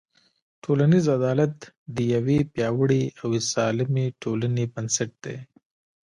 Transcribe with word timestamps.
ټولنیز 0.63 1.05
عدالت 1.17 1.55
د 1.95 1.97
یوې 2.13 2.37
پیاوړې 2.53 3.03
او 3.21 3.29
سالمې 3.51 4.05
ټولنې 4.21 4.65
بنسټ 4.73 5.11
دی. 5.23 5.37